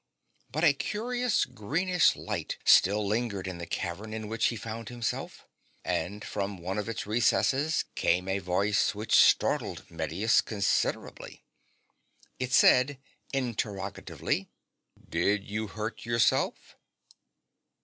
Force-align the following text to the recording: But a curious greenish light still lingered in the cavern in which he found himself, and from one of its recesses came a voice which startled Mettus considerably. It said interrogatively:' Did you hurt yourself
But 0.51 0.63
a 0.63 0.73
curious 0.73 1.45
greenish 1.45 2.15
light 2.15 2.57
still 2.65 3.05
lingered 3.05 3.45
in 3.47 3.59
the 3.59 3.67
cavern 3.67 4.15
in 4.15 4.27
which 4.27 4.45
he 4.47 4.55
found 4.55 4.89
himself, 4.89 5.45
and 5.85 6.25
from 6.25 6.57
one 6.57 6.79
of 6.79 6.89
its 6.89 7.05
recesses 7.05 7.85
came 7.93 8.27
a 8.27 8.39
voice 8.39 8.95
which 8.95 9.13
startled 9.13 9.85
Mettus 9.91 10.41
considerably. 10.41 11.43
It 12.39 12.51
said 12.51 12.97
interrogatively:' 13.31 14.49
Did 15.17 15.47
you 15.47 15.67
hurt 15.67 16.03
yourself 16.03 16.75